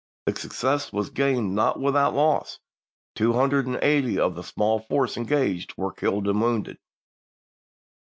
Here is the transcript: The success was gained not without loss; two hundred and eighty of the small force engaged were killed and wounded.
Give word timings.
The 0.25 0.35
success 0.35 0.91
was 0.91 1.11
gained 1.11 1.53
not 1.53 1.79
without 1.79 2.15
loss; 2.15 2.57
two 3.13 3.33
hundred 3.33 3.67
and 3.67 3.77
eighty 3.83 4.17
of 4.17 4.33
the 4.33 4.41
small 4.41 4.79
force 4.79 5.15
engaged 5.15 5.77
were 5.77 5.93
killed 5.93 6.27
and 6.27 6.41
wounded. 6.41 6.79